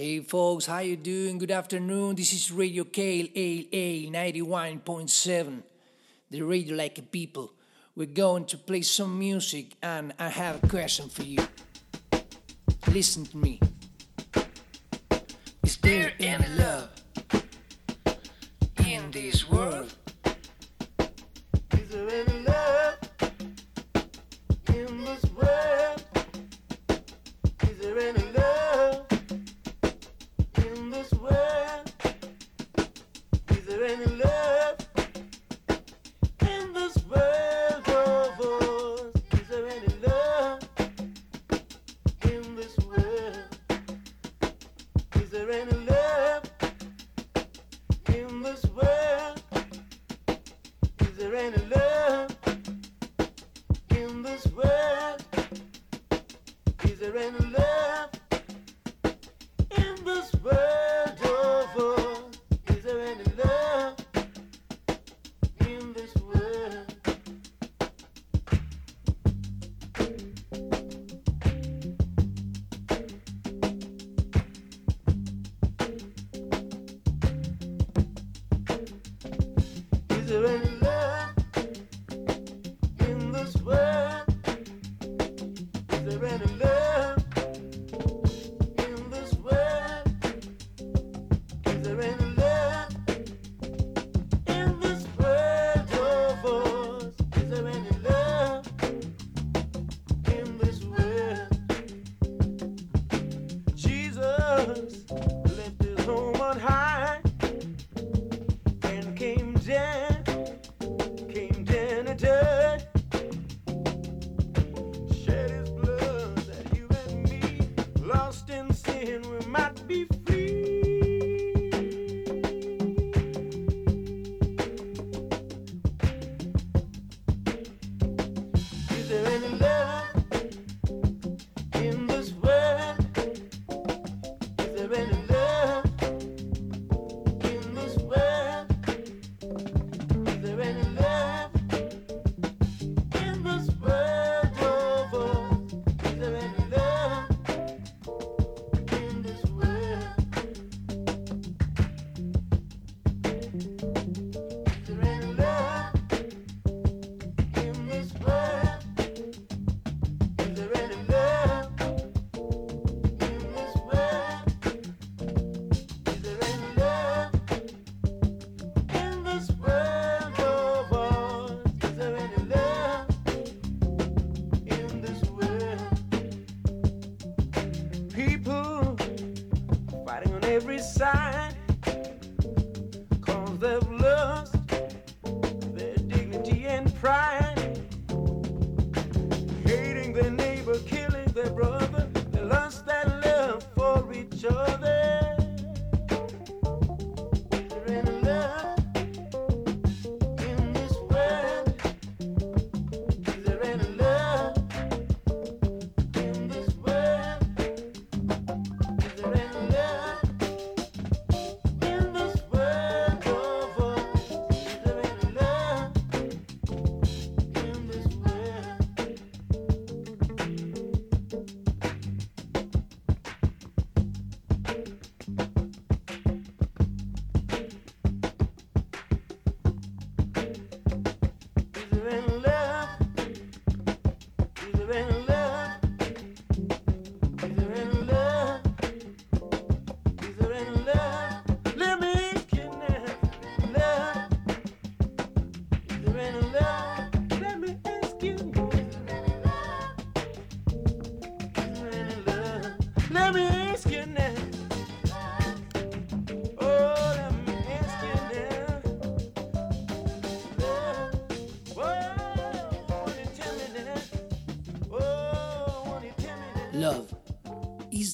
[0.00, 1.38] Hey folks, how you doing?
[1.38, 2.14] Good afternoon.
[2.14, 3.28] This is Radio K L
[3.72, 5.64] A ninety one point seven,
[6.30, 7.52] The radio like a people.
[7.96, 11.40] We're going to play some music and I have a question for you.
[12.86, 13.58] Listen to me.
[15.64, 16.90] Is there any love
[18.86, 19.92] in this world?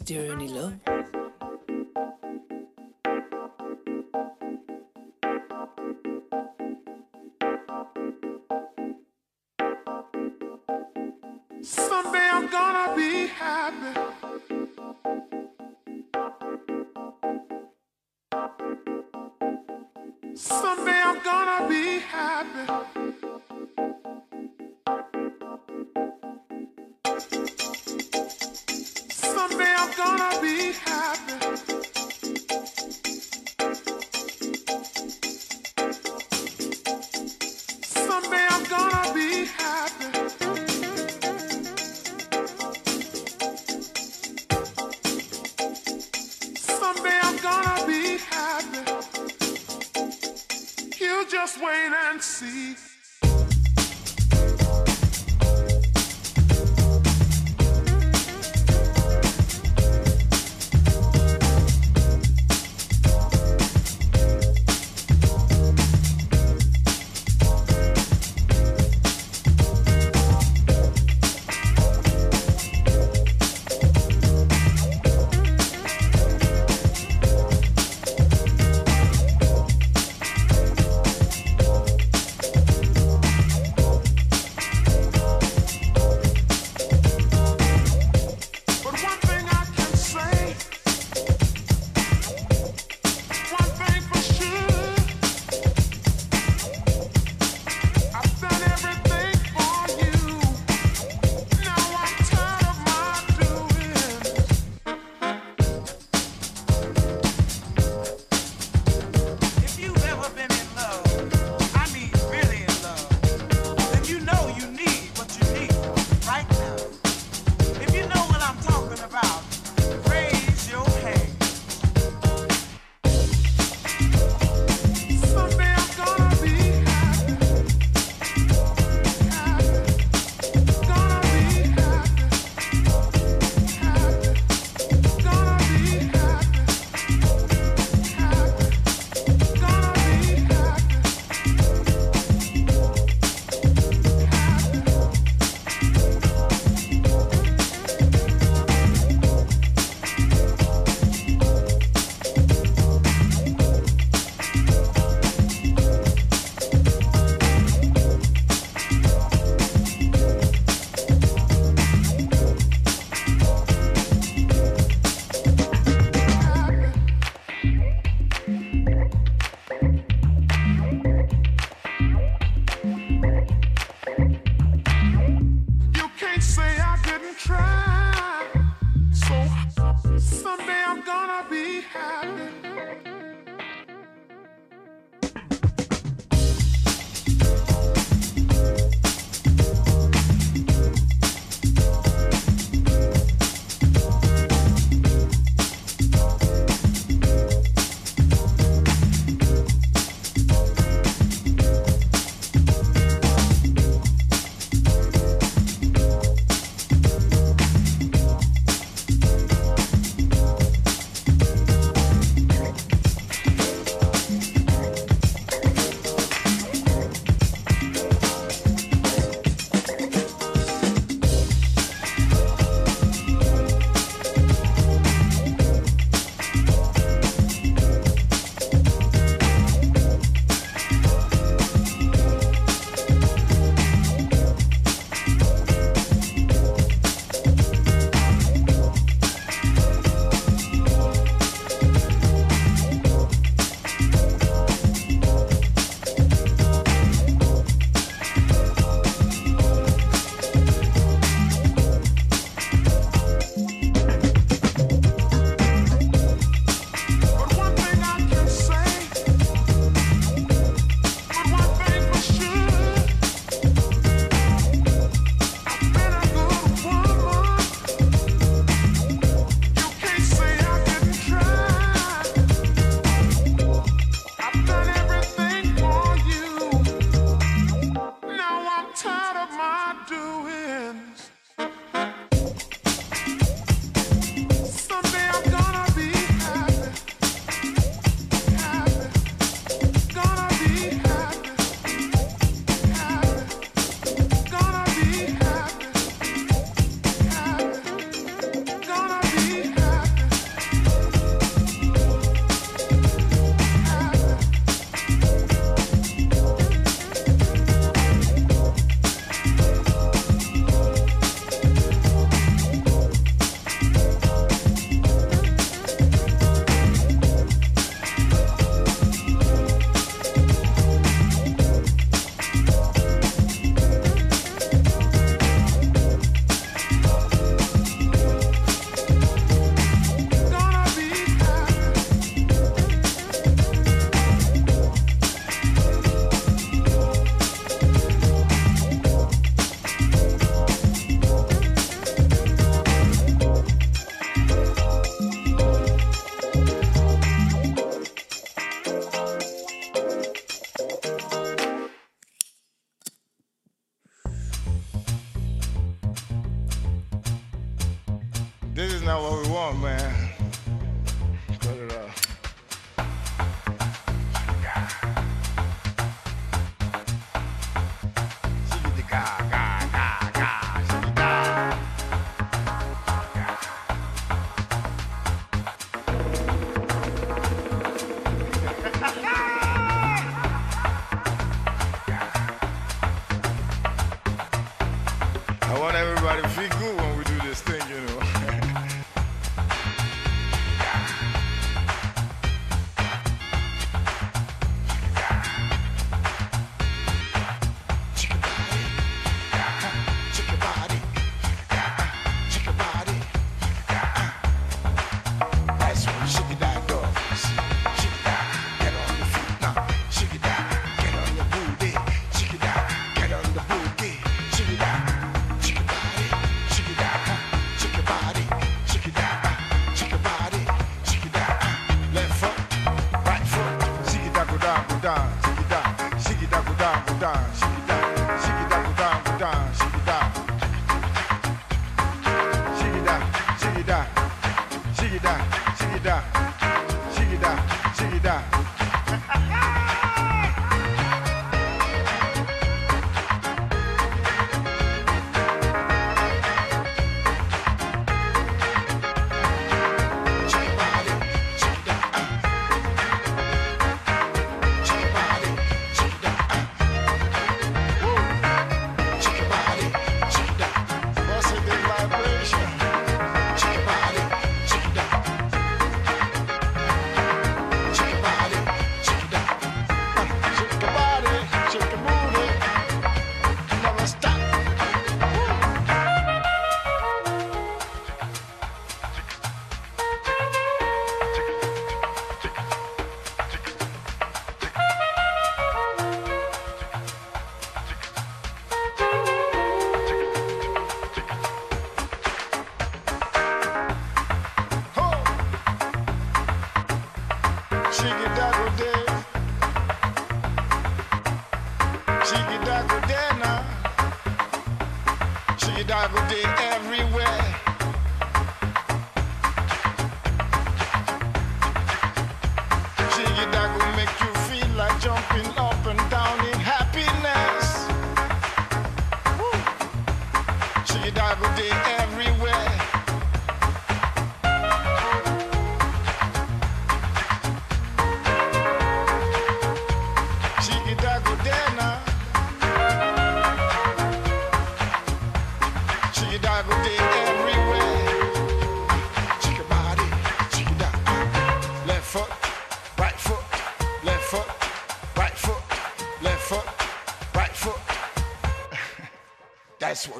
[0.05, 0.84] journey, love.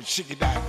[0.03, 0.64] Shiggy Dad.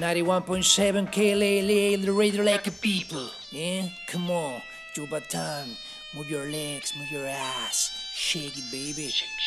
[0.00, 3.28] 91.7 KLA, the radio like a people.
[3.50, 3.88] Yeah?
[4.06, 4.62] Come on,
[4.94, 5.76] Jubatan.
[6.14, 7.90] Move your legs, move your ass.
[8.14, 9.08] Shake it, baby.
[9.08, 9.37] Shake.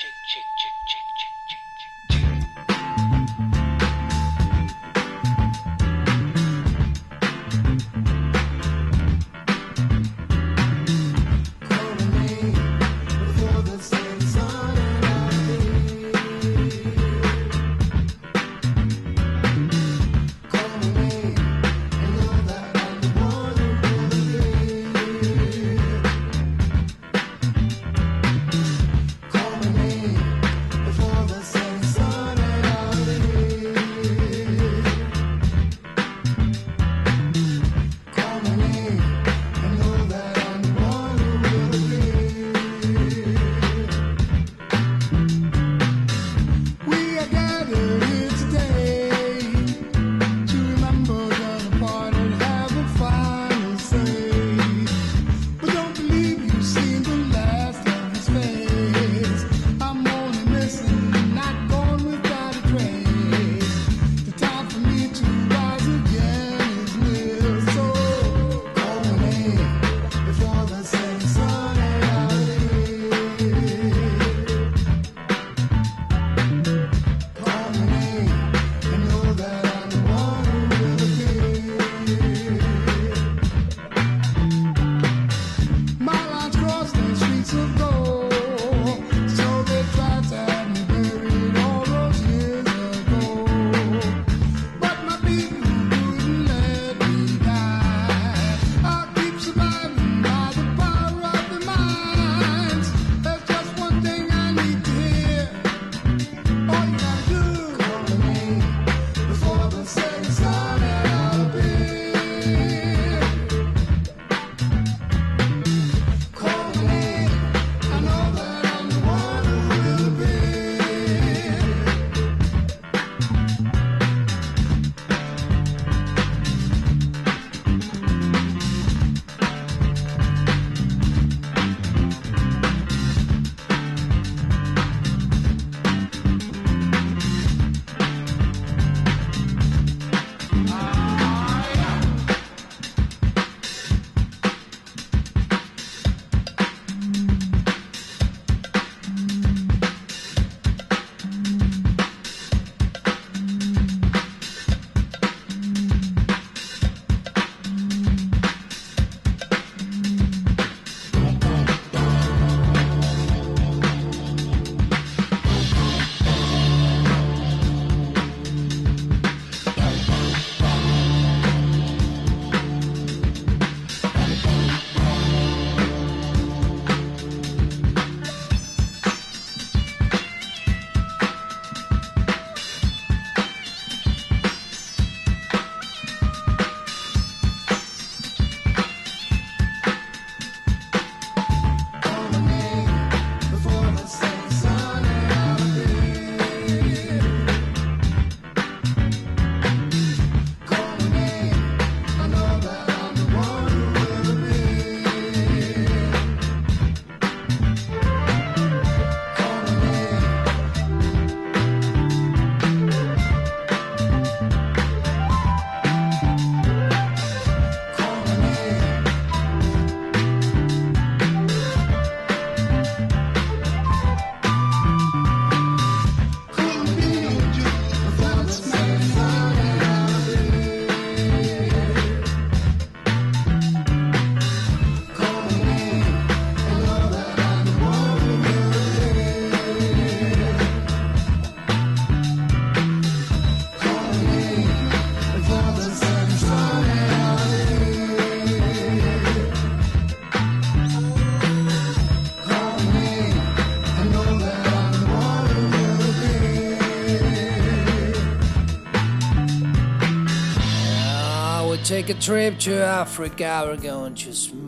[261.91, 264.60] take a trip to Africa, we're going to.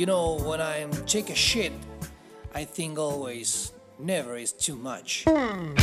[0.00, 1.74] You know, when I take a shit,
[2.54, 5.24] I think always, never is too much.
[5.28, 5.74] Hmm.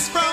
[0.00, 0.29] It's from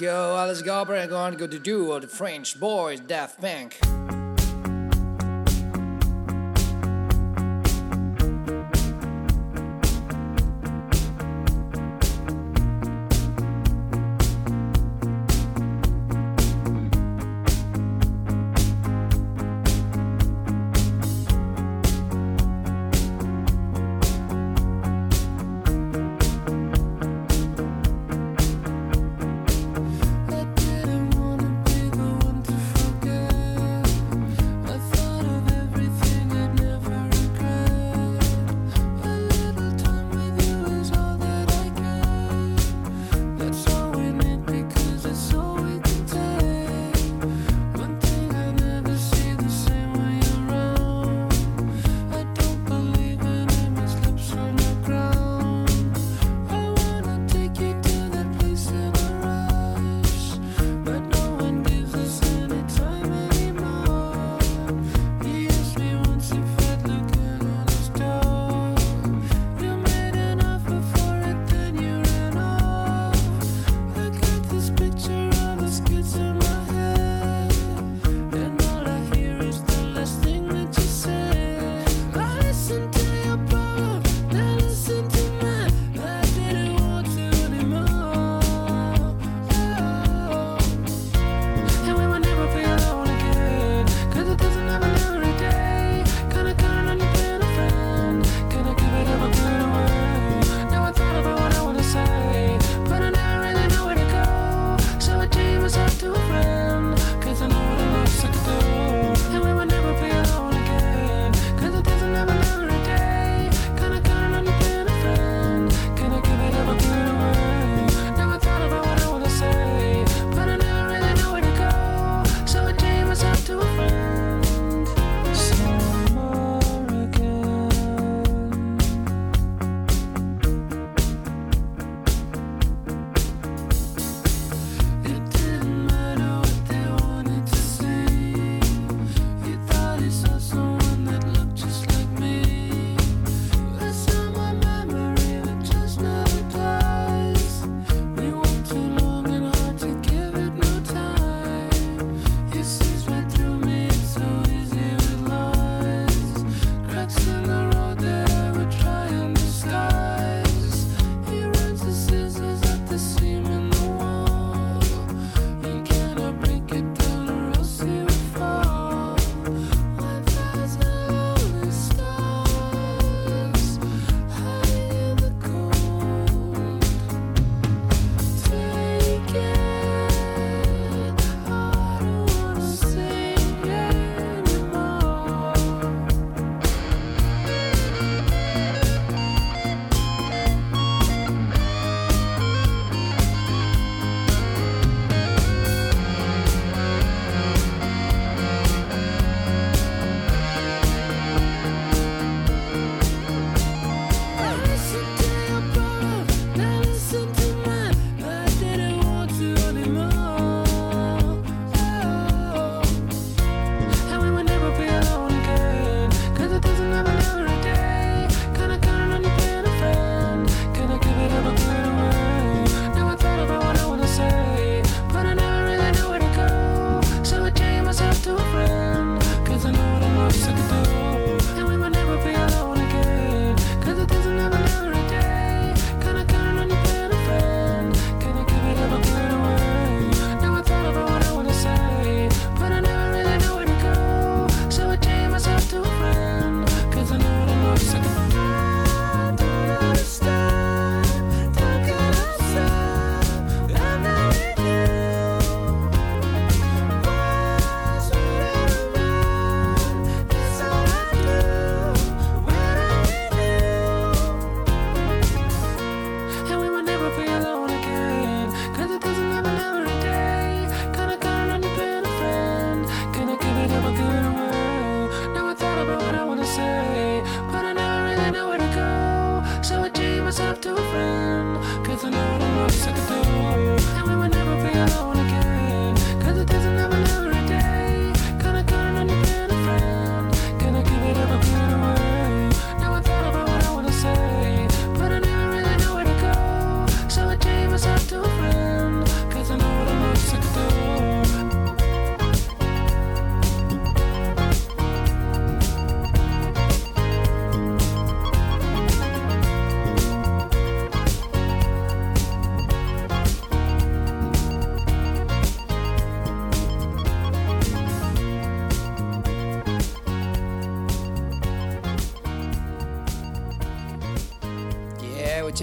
[0.00, 3.89] Go, Alice Gobber, and going to go to do of the French boys, Daft Punk.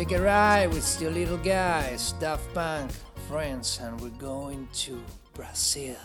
[0.08, 2.92] Take a ride with still little guys, Daft Punk,
[3.28, 5.02] friends, and we're going to
[5.34, 5.98] Brazil.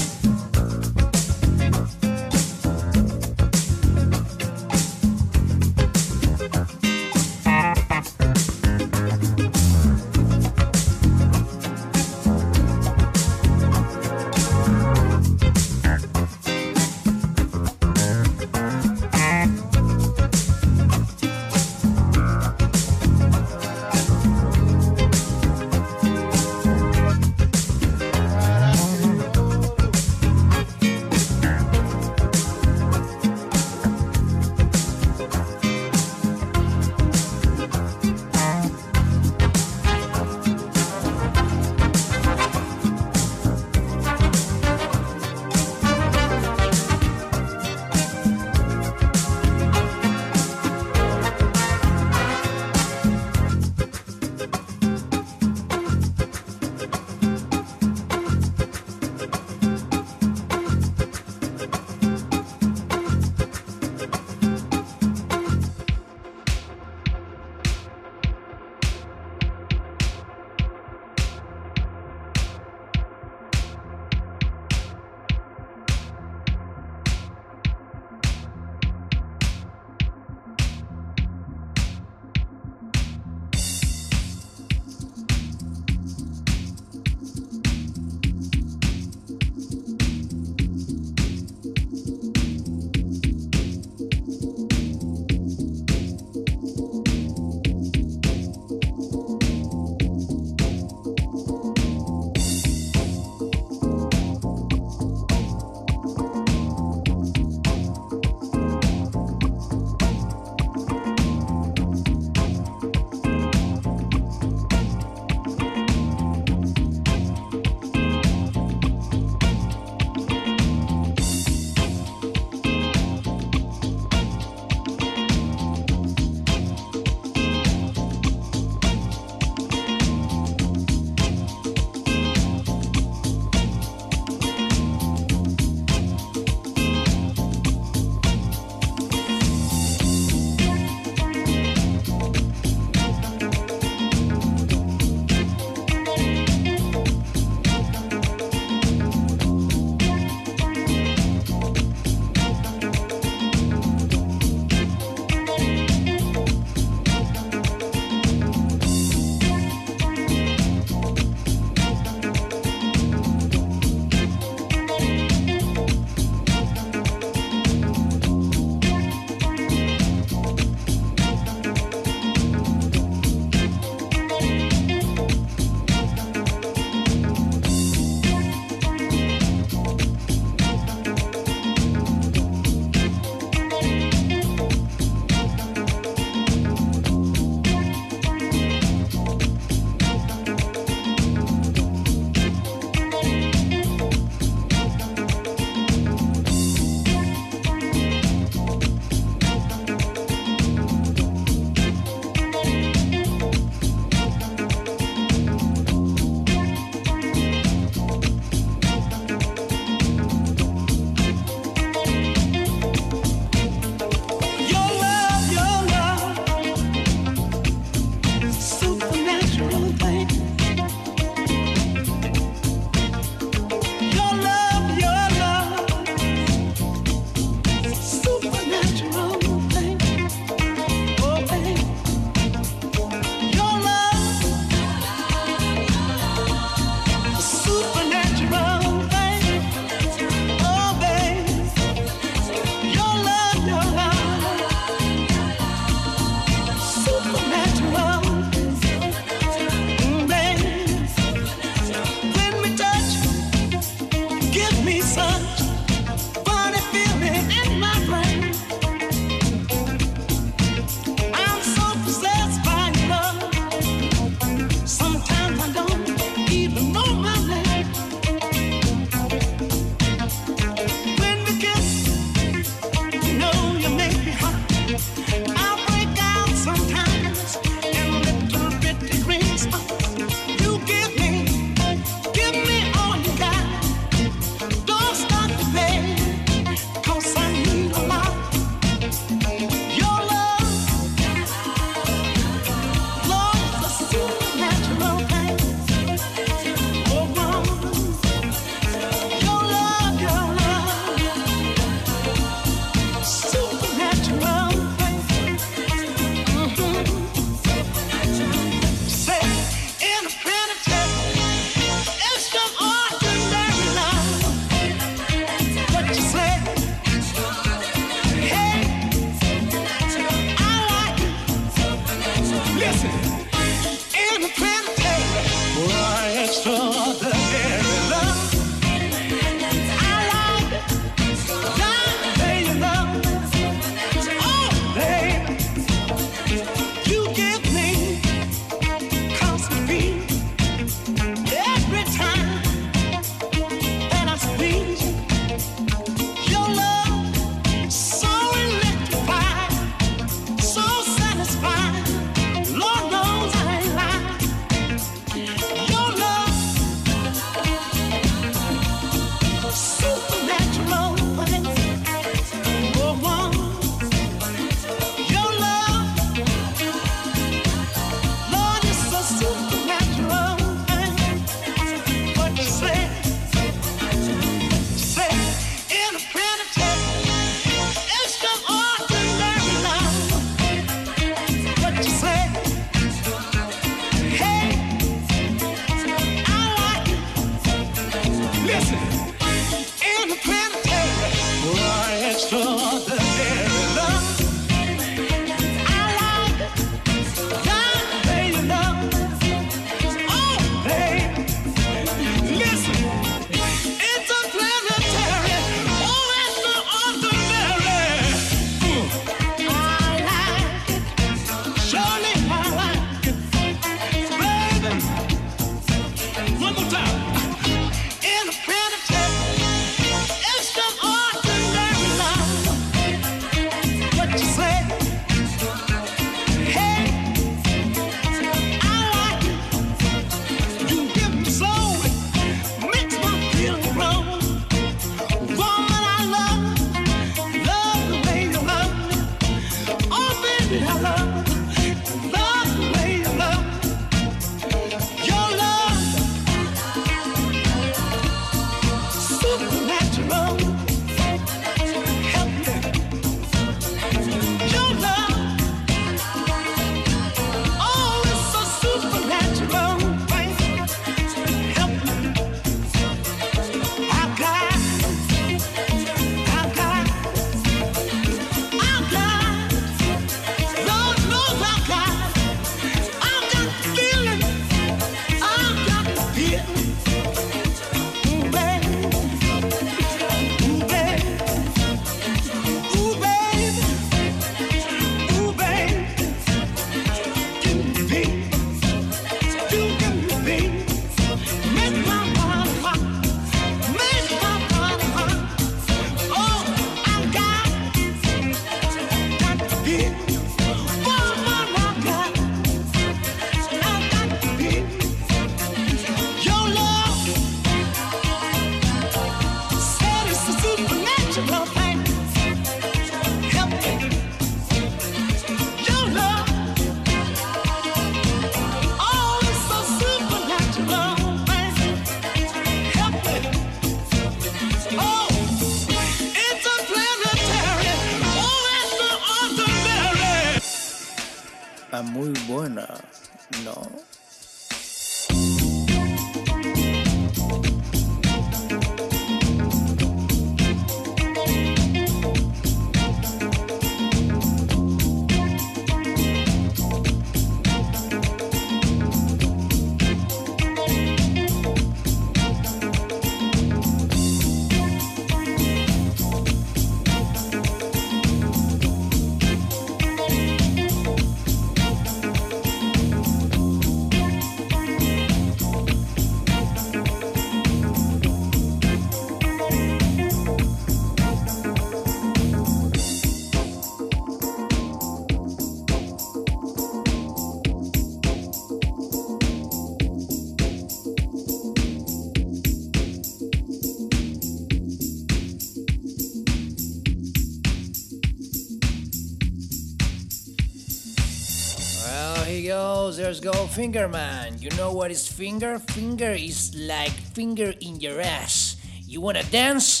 [593.39, 594.57] Go, finger man.
[594.59, 595.79] You know what is finger?
[595.79, 598.75] Finger is like finger in your ass.
[599.07, 600.00] You wanna dance?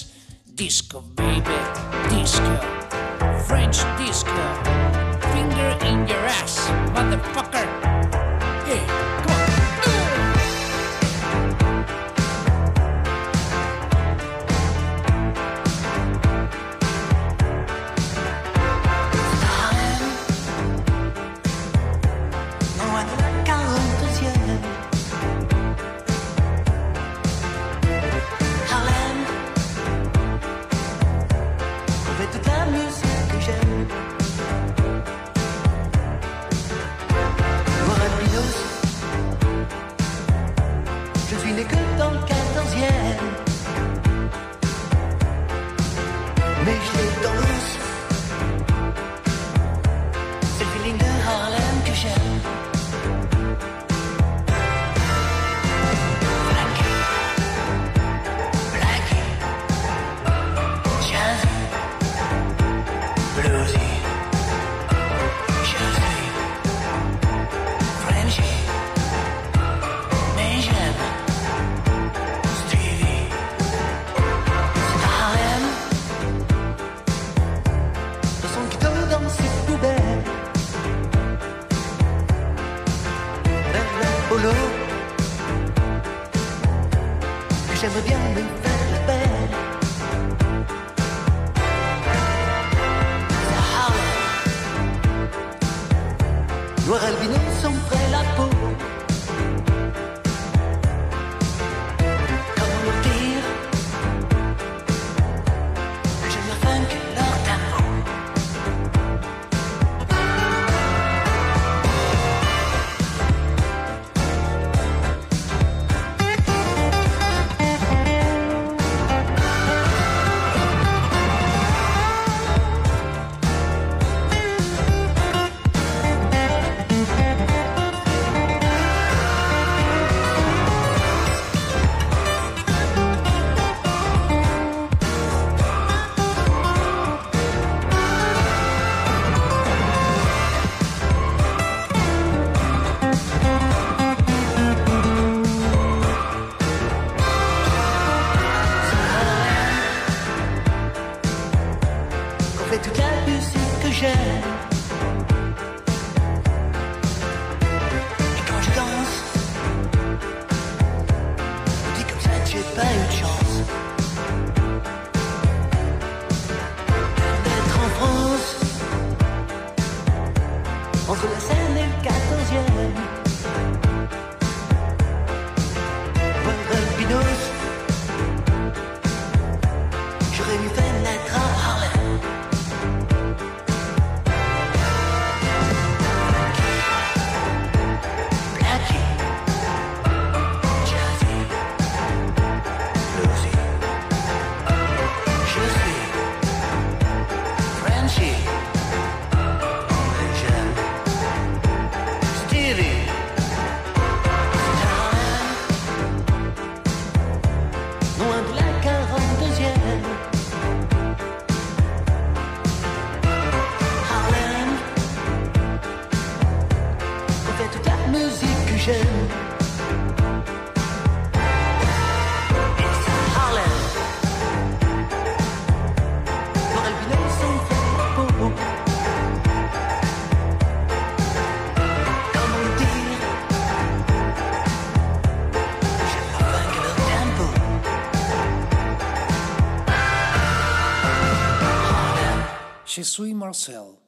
[242.91, 244.00] Jesús Marcel.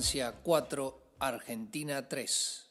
[0.00, 2.70] Francia 4, Argentina 3.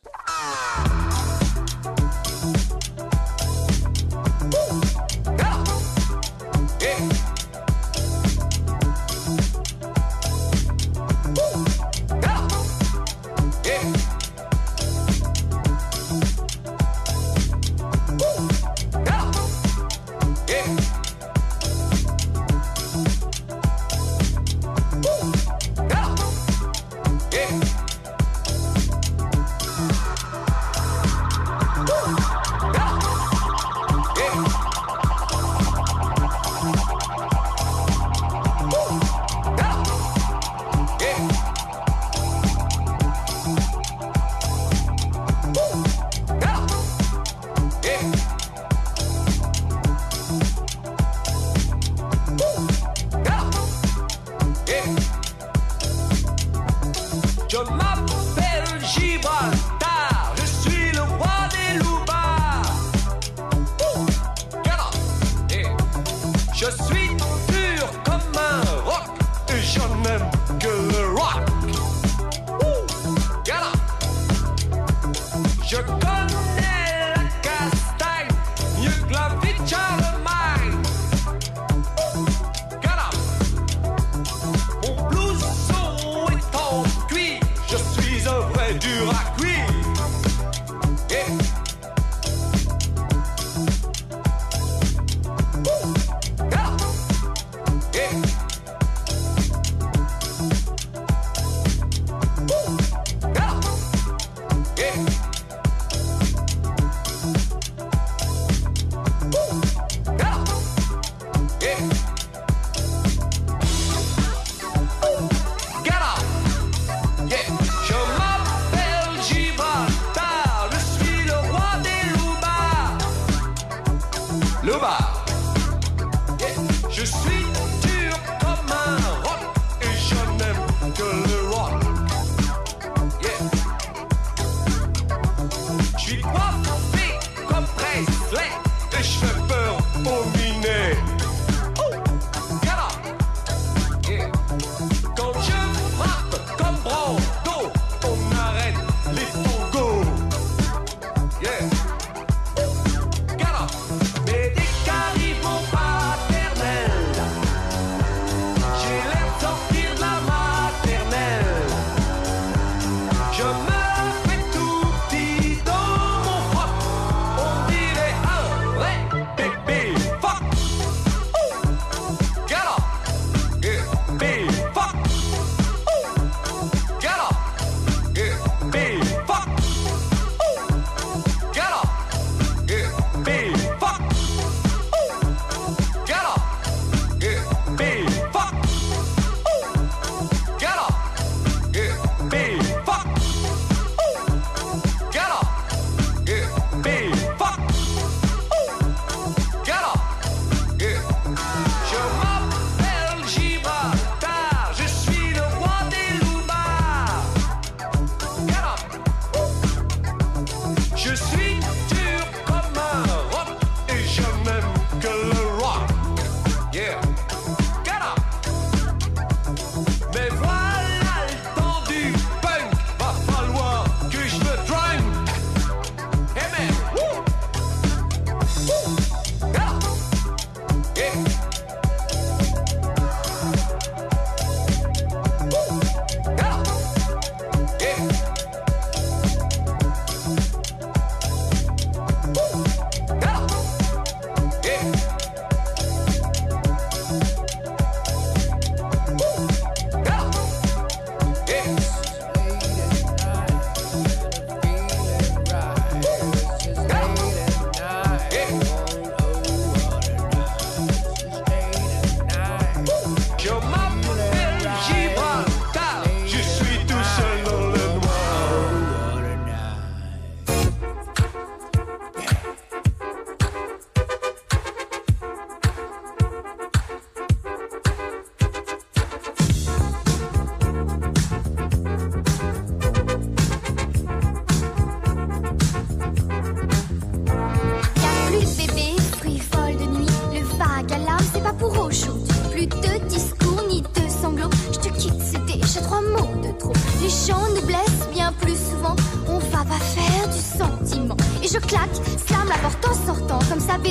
[6.79, 7.28] Je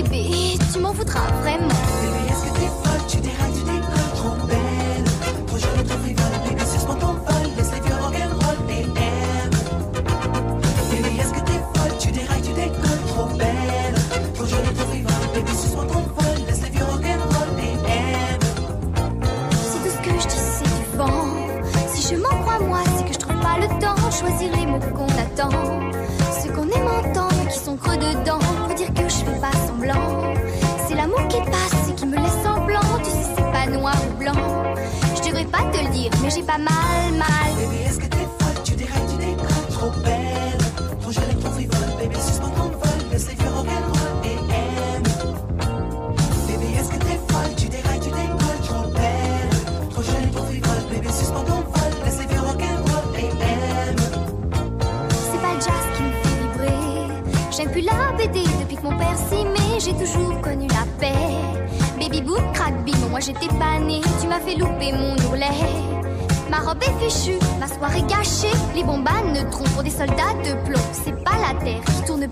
[0.02, 1.77] bébé, tu m'en voudras vraiment.
[64.56, 65.46] mon ourlet.
[66.50, 68.54] Ma robe est fichue, ma soirée gâchée.
[68.74, 70.80] Les bombanes ne trompent pour des soldats de plomb.
[70.92, 72.26] C'est pas la terre qui tourne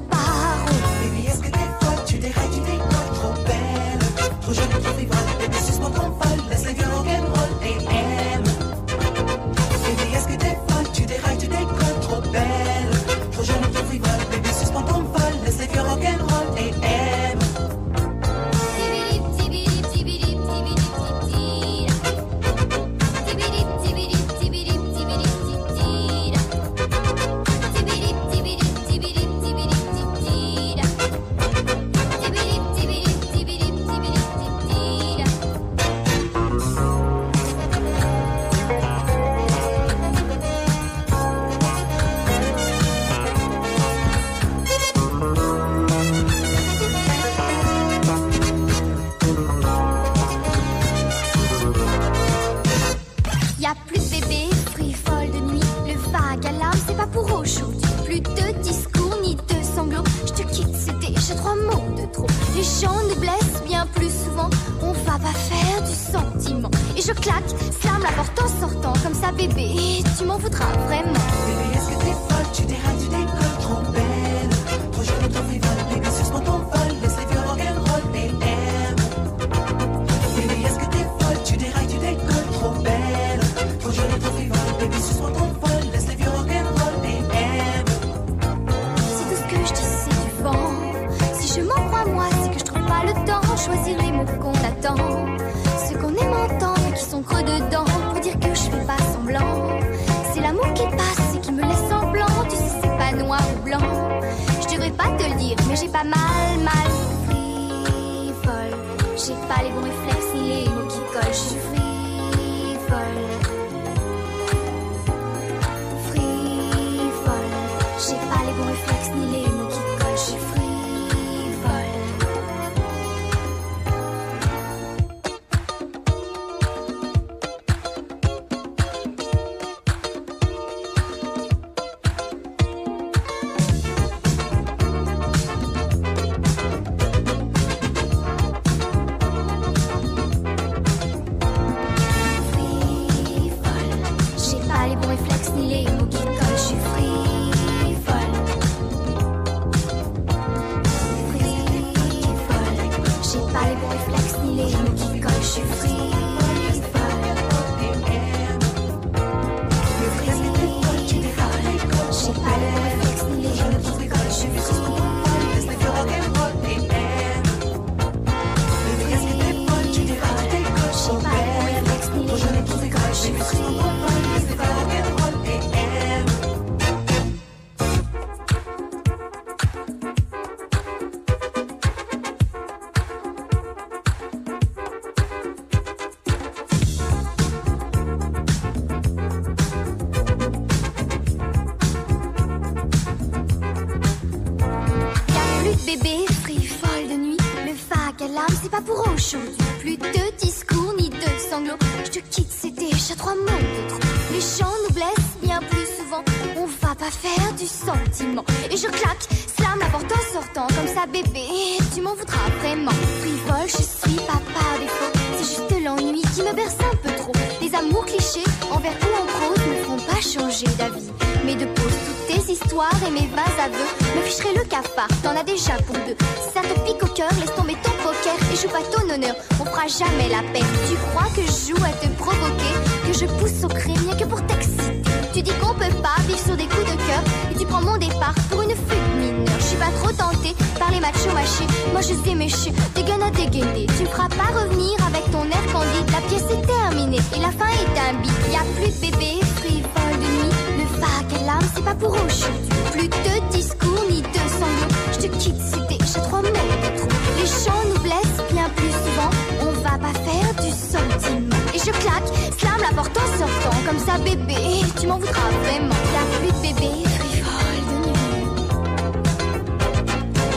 [225.74, 226.16] deux.
[226.40, 229.34] Si ça te pique au cœur, laisse tomber ton poker et joue pas ton honneur,
[229.60, 230.64] on fera jamais la paix.
[230.88, 232.72] Tu crois que je joue à te provoquer,
[233.06, 235.02] que je pousse au crime que pour t'exciter.
[235.32, 237.96] Tu dis qu'on peut pas vivre sur des coups de cœur et tu prends mon
[237.96, 239.58] départ pour une fuite mineure.
[239.58, 243.30] Je suis pas trop tentée par les machos machés, moi je sais mécher, dégaine à
[243.30, 243.86] dégainer.
[243.96, 247.50] Tu me feras pas revenir avec ton air candide, la pièce est terminée et la
[247.50, 248.32] fin est un bit.
[248.52, 252.12] Y a plus de bébé frivole de nuit, le vague à l'âme c'est pas pour
[252.12, 252.70] aujourd'hui.
[252.92, 256.52] Plus de discours ni de sanglots, te quitte c'était j'ai trois mots de
[256.98, 257.08] trop.
[257.40, 259.30] Les chants nous blessent bien plus souvent,
[259.60, 261.56] on va pas faire du sentiment.
[261.74, 264.56] Et je claque, slam la porte en sortant, comme ça bébé,
[265.00, 265.94] tu m'en voudras vraiment.
[266.14, 268.18] Y'a plus de bébé frivole de nuit.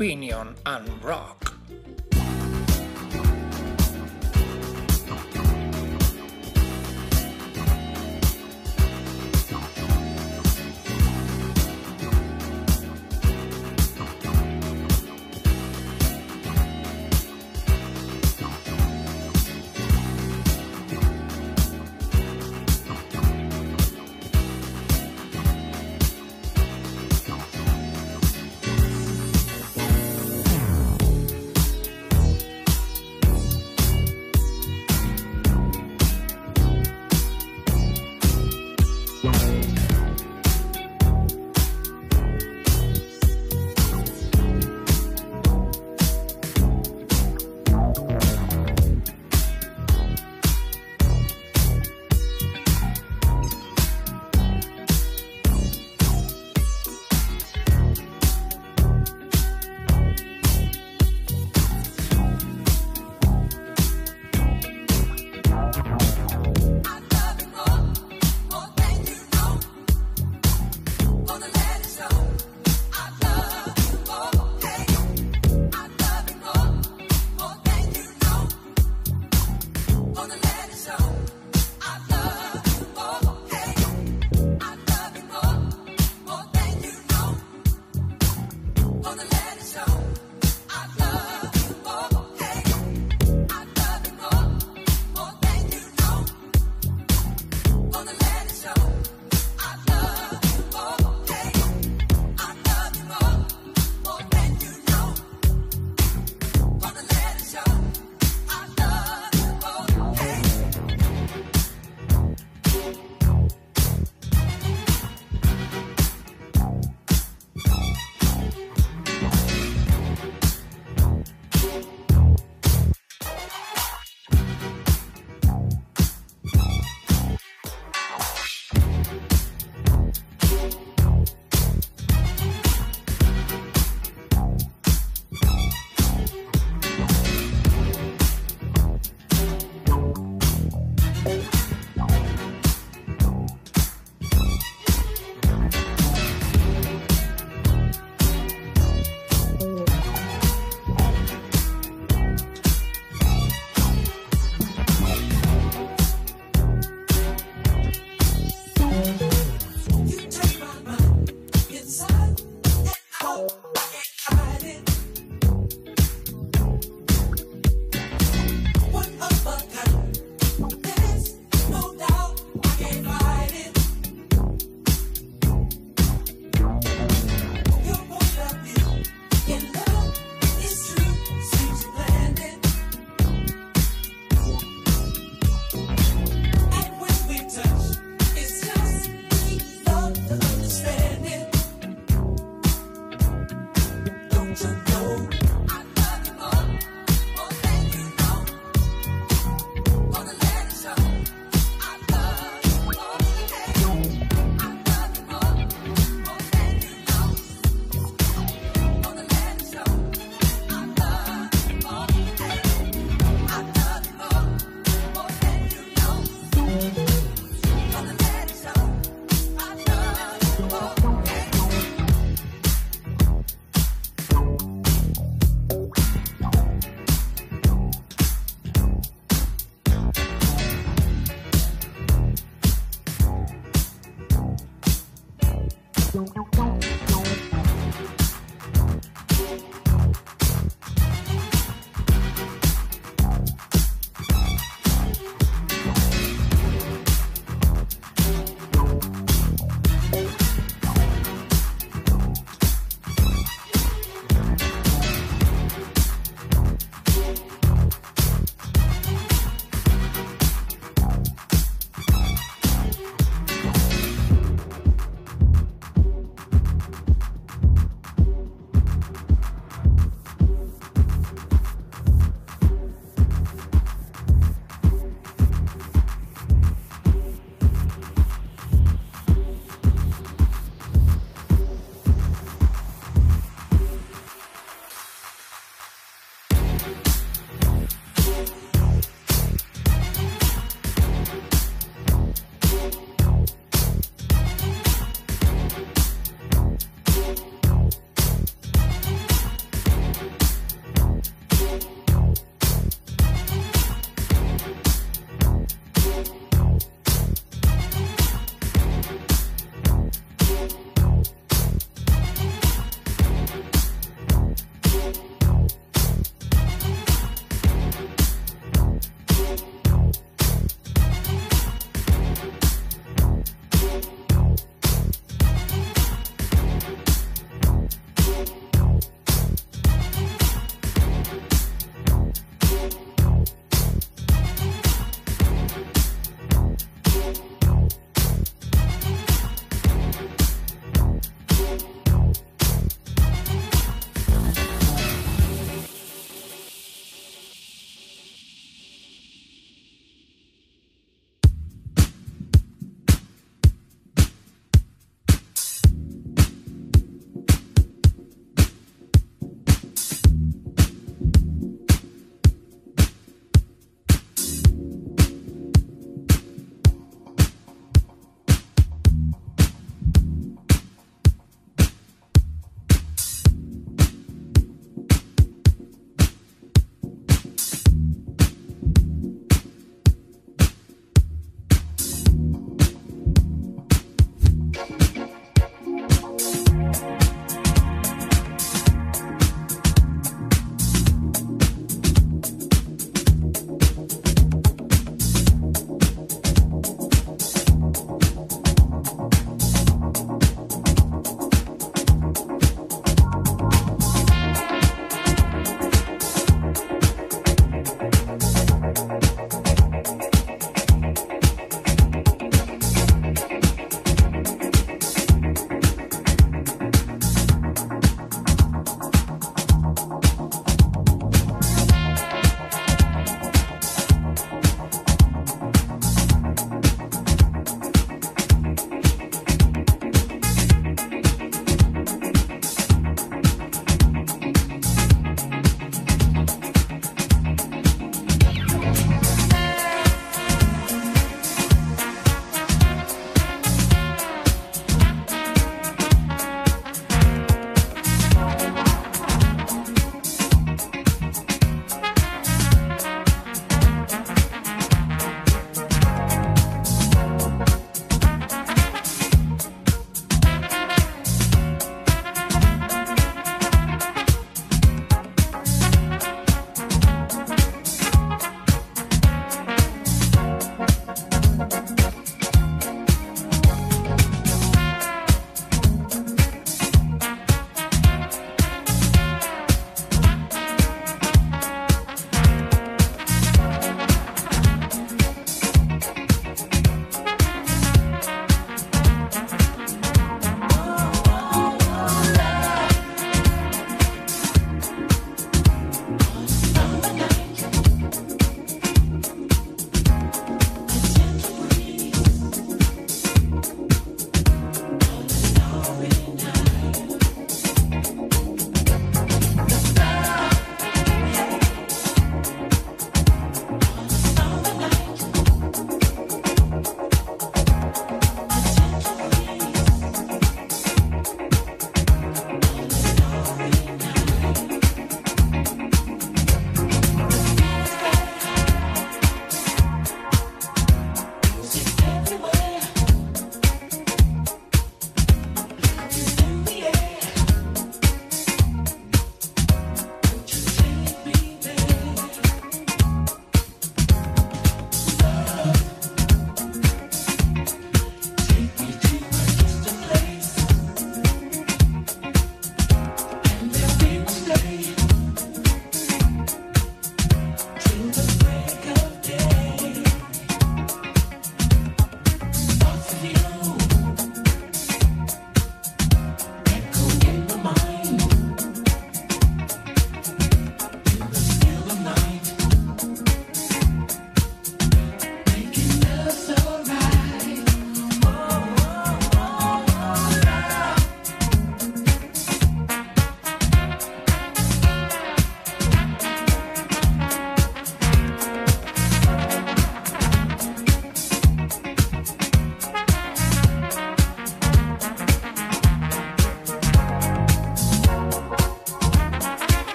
[0.00, 1.29] Opinion and Rock.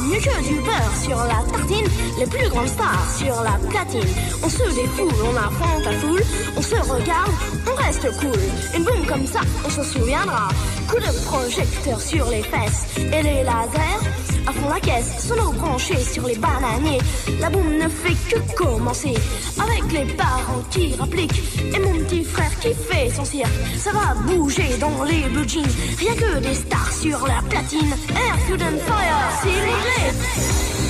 [0.00, 1.86] Mieux que du beurre sur la tartine,
[2.18, 4.08] les plus grandes stars sur la platine.
[4.42, 6.22] On se défoule, on affronte la foule,
[6.56, 7.30] on se regarde,
[7.70, 8.40] on reste cool.
[8.76, 10.48] Une bombe comme ça, on se souviendra.
[10.88, 14.33] Coup de projecteur sur les fesses et les lasers.
[14.46, 17.00] À fond la caisse, sono branchés sur les bananiers.
[17.40, 19.14] La boum ne fait que commencer.
[19.58, 21.42] Avec les parents qui rappliquent
[21.74, 23.50] et mon petit frère qui fait son cirque.
[23.78, 25.64] Ça va bouger dans les blue jeans.
[25.98, 27.94] Rien que des stars sur la platine.
[28.10, 30.83] Air, Food and Fire, c'est réglé.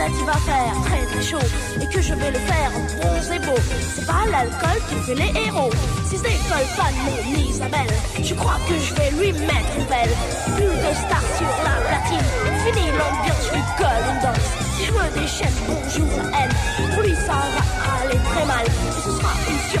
[0.00, 1.46] Va faire très très chaud.
[1.78, 3.60] Et que je vais le faire en bronze et beau.
[3.94, 5.70] C'est pas l'alcool qui fait les héros.
[6.06, 6.64] Si ce décolle
[7.04, 10.10] mon Isabelle, je crois que je vais lui mettre une belle.
[10.56, 12.26] Plus de stars sur la platine.
[12.64, 14.48] Fini l'ambiance, je lui colle une danse.
[14.74, 16.54] Si je me déchaîne, bonjour à elle.
[16.76, 18.66] Pour lui, ça va aller très mal.
[19.04, 19.79] Ce sera une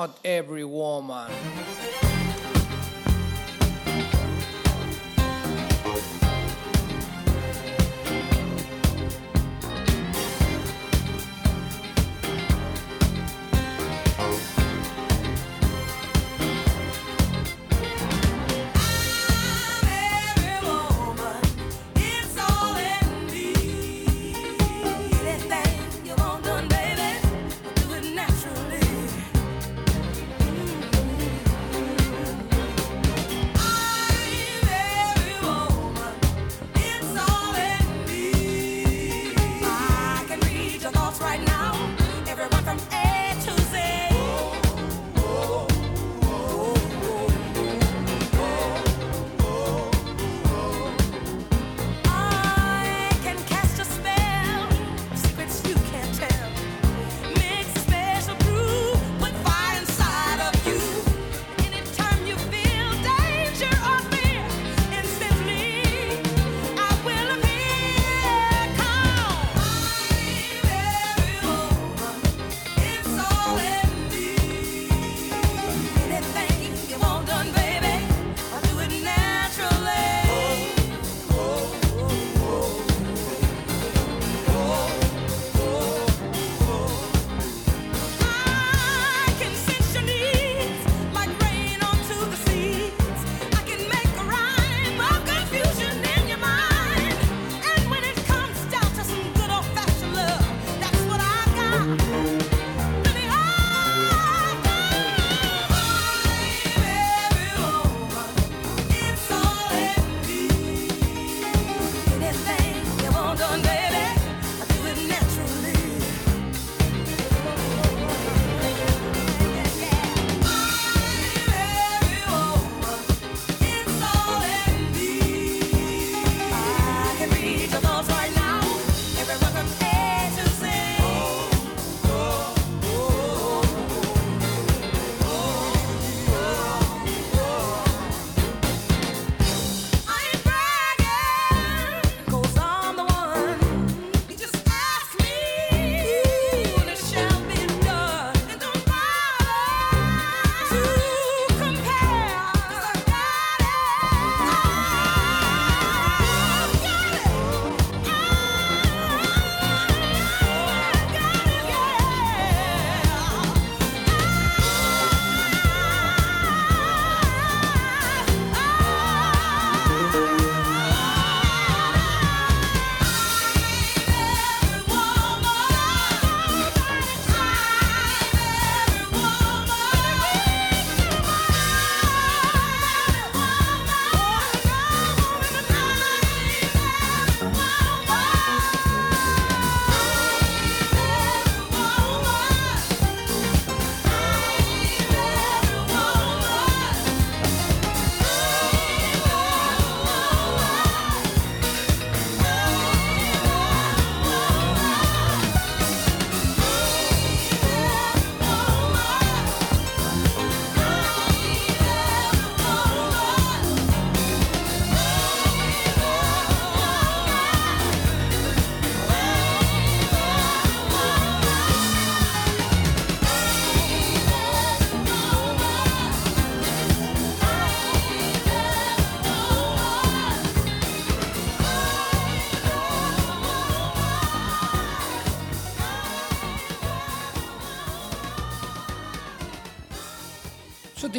[0.00, 1.30] not every woman.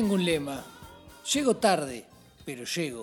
[0.01, 0.63] tengo un lema.
[1.31, 2.03] Llego tarde,
[2.43, 3.00] pero llego.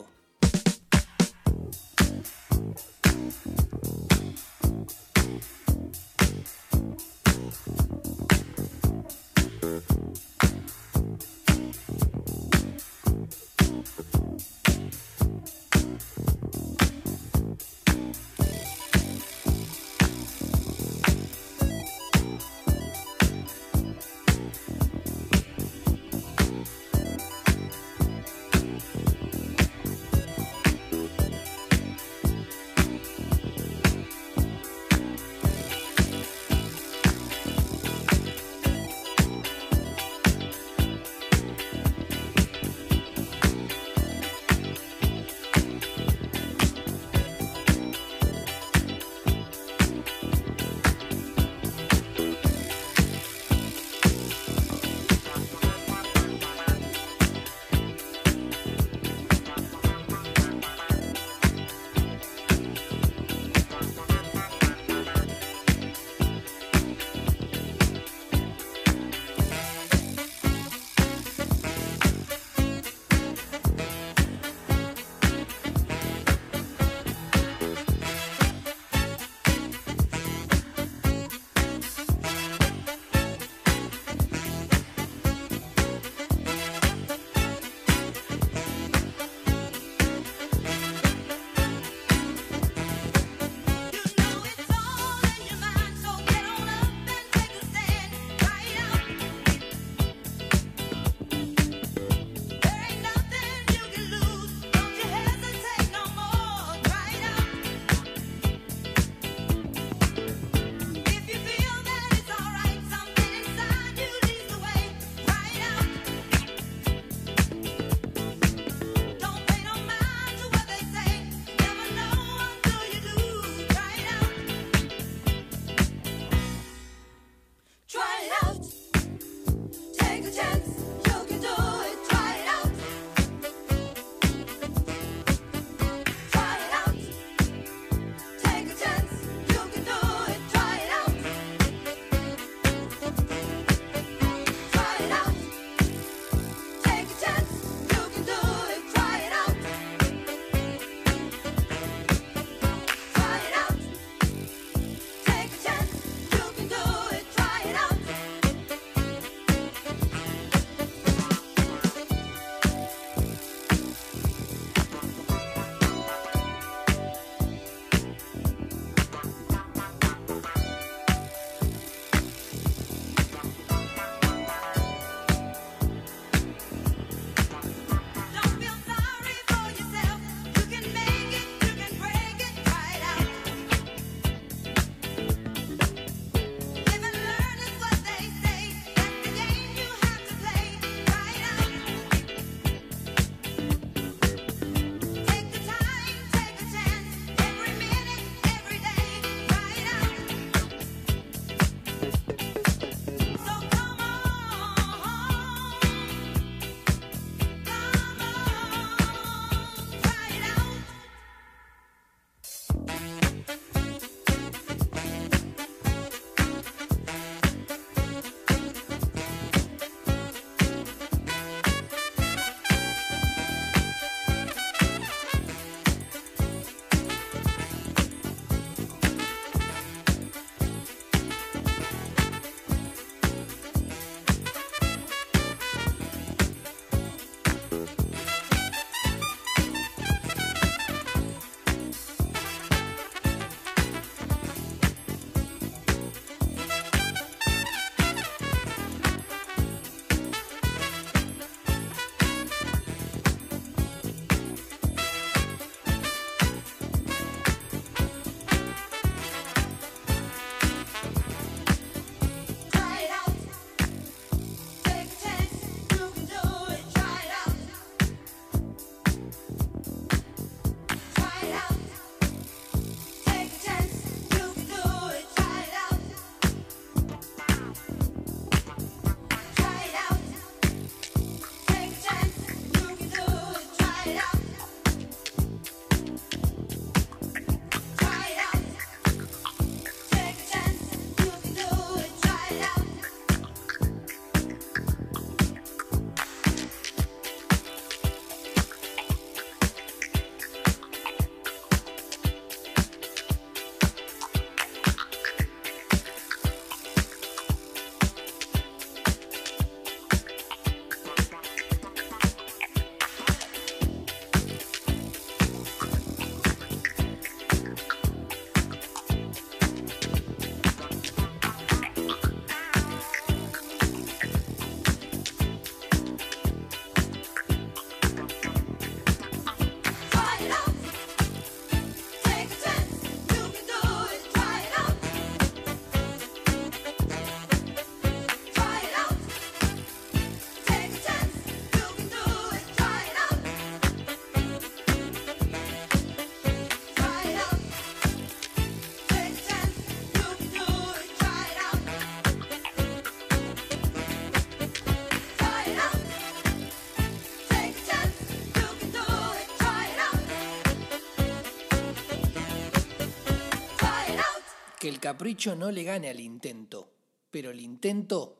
[364.98, 366.90] El capricho no le gane al intento,
[367.30, 368.36] pero el intento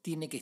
[0.00, 0.36] tiene que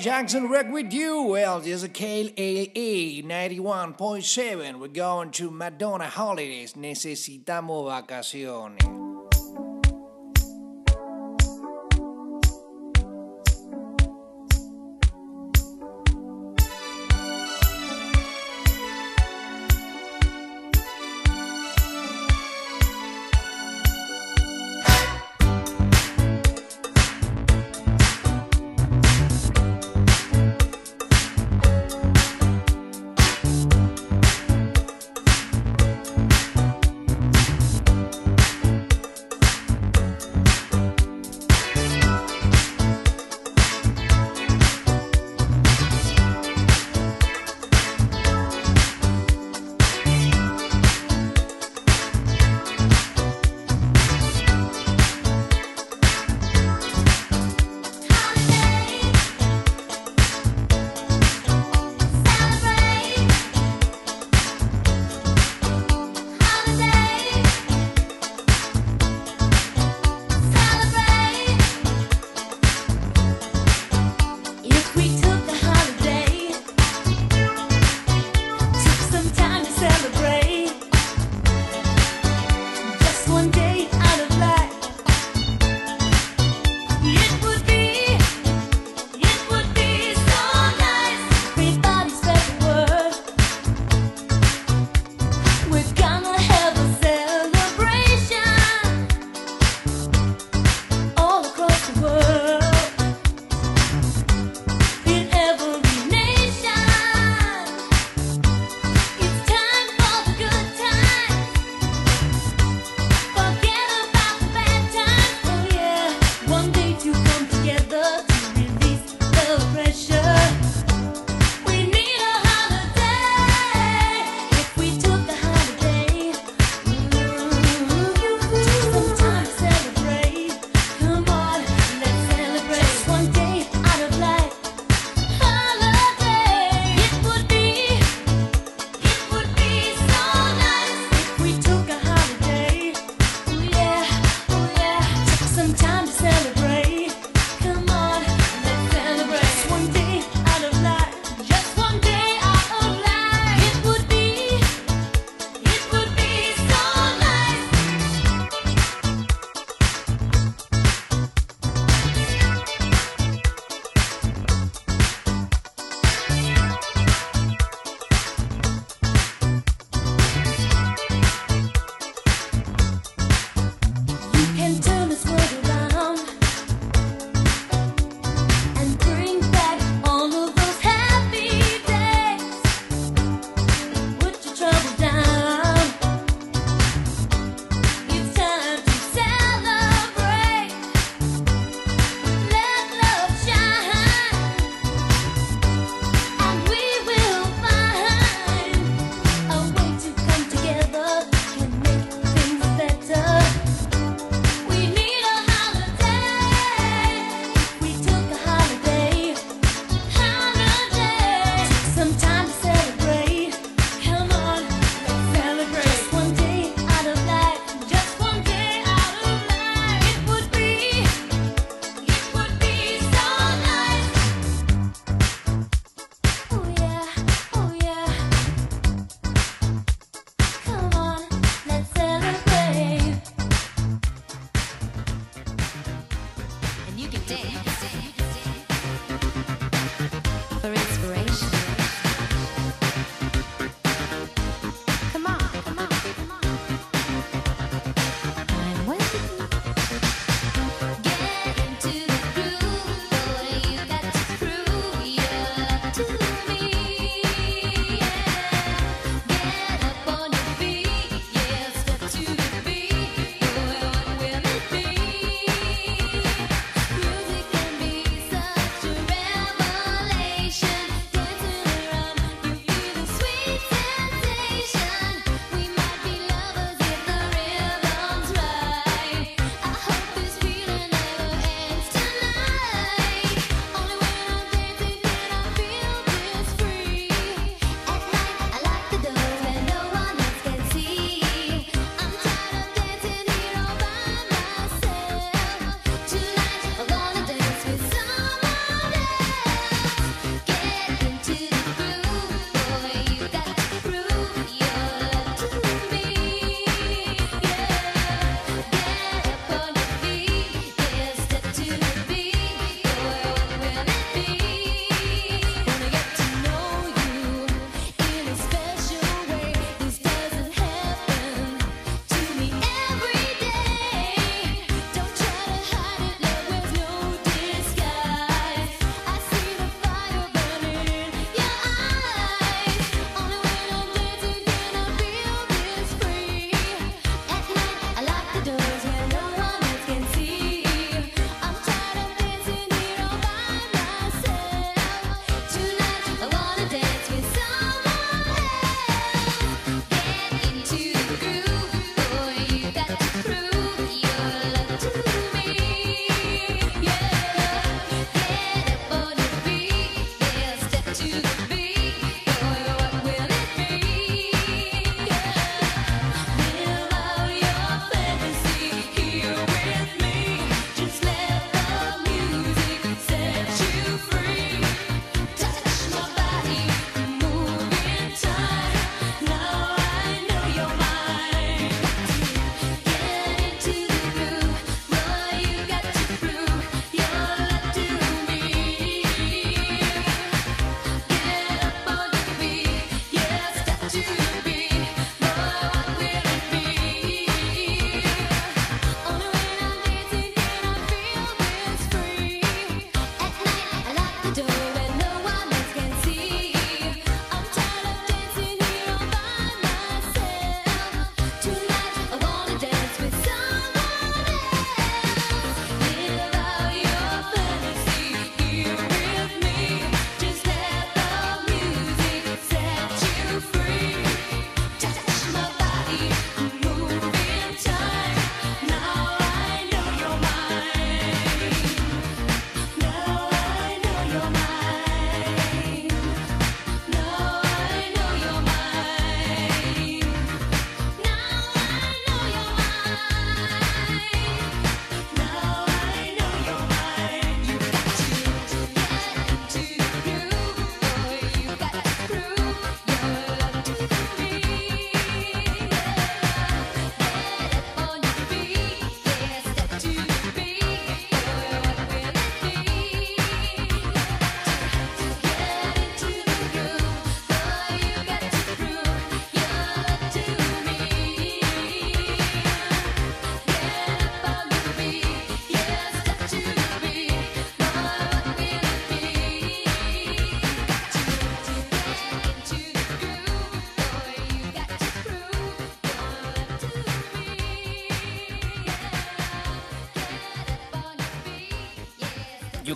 [0.00, 1.22] Jackson rock with you.
[1.22, 4.78] Well, there's a KLAA 91.7.
[4.80, 6.72] We're going to Madonna Holidays.
[6.72, 8.99] Necesitamos vacaciones.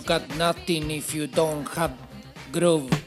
[0.05, 1.93] Got nothing if you don't have
[2.51, 3.04] groove.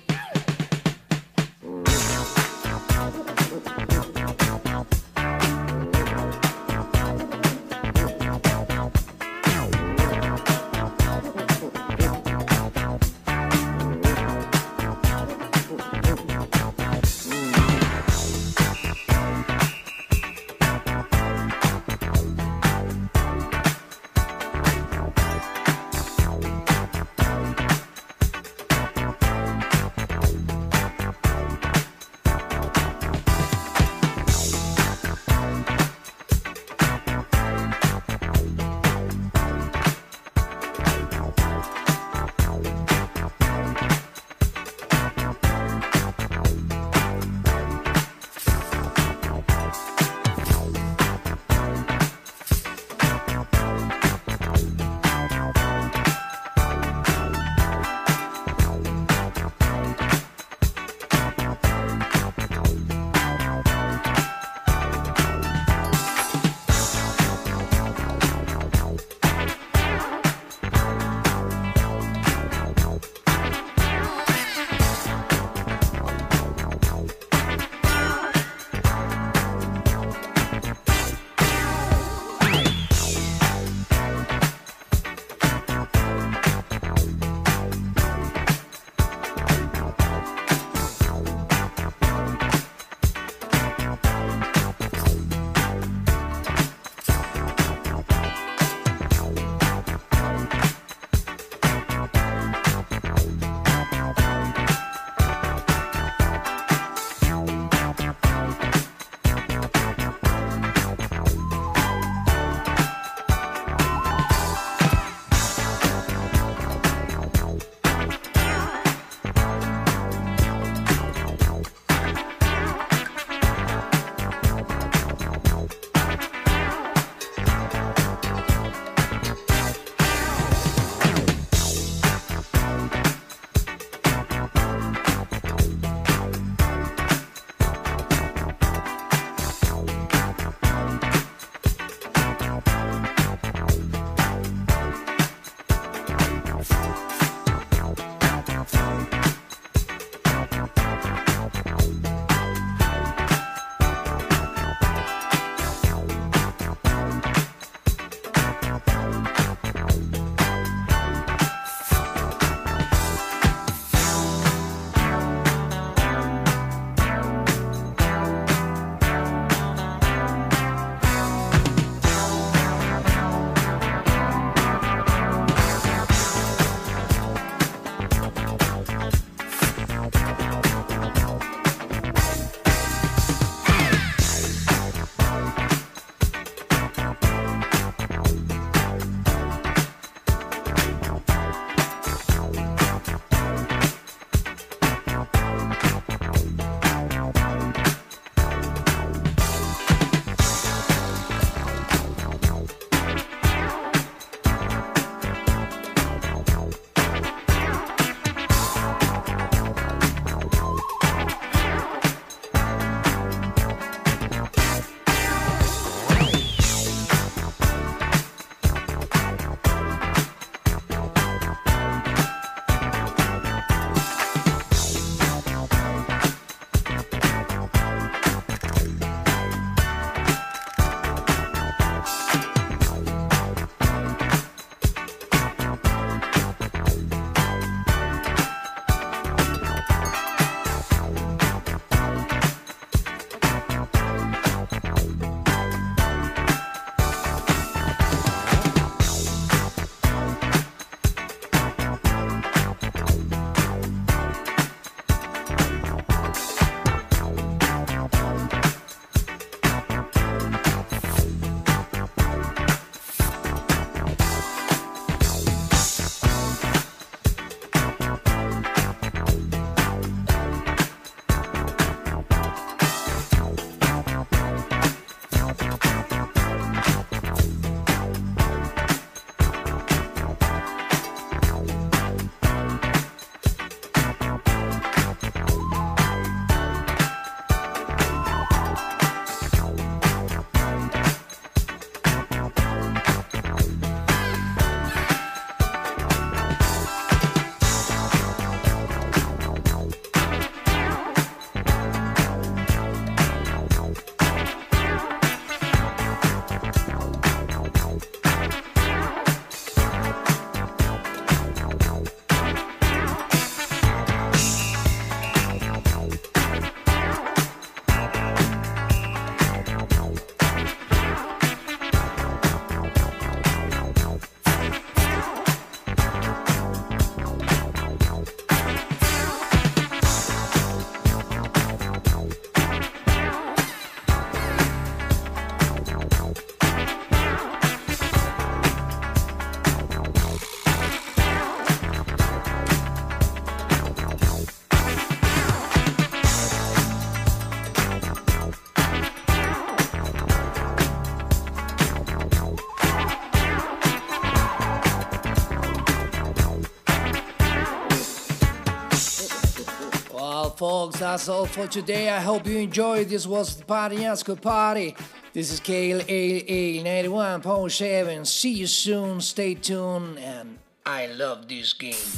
[360.88, 362.08] Folks, that's all for today.
[362.08, 363.08] I hope you enjoyed.
[363.08, 364.96] This was the Party Yasko Party.
[365.34, 368.26] This is KLAA 91.7.
[368.26, 369.20] See you soon.
[369.20, 370.18] Stay tuned.
[370.18, 372.17] And I love this game.